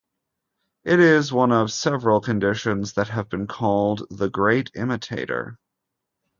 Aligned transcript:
It 0.83 0.99
is 0.99 1.31
one 1.31 1.51
of 1.51 1.71
several 1.71 2.21
conditions 2.21 2.93
that 2.93 3.09
have 3.09 3.29
been 3.29 3.45
called 3.45 4.07
the 4.09 4.31
great 4.31 4.71
imitator. 4.73 5.59